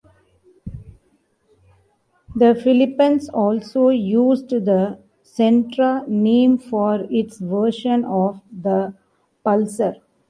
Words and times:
The 2.35 2.55
Philippines 2.55 3.29
also 3.29 3.89
used 3.89 4.49
the 4.49 4.97
Sentra 5.23 6.07
name 6.07 6.57
for 6.57 7.05
its 7.11 7.37
version 7.37 8.03
of 8.05 8.41
the 8.51 8.95
Pulsar. 9.45 10.01